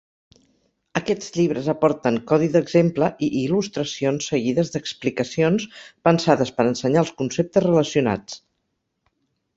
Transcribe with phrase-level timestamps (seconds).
[0.99, 5.69] Aquests llibres aporten codi d'exemple i il·lustracions seguides d'explicacions
[6.09, 8.43] pensades per ensenyar els conceptes relacionats.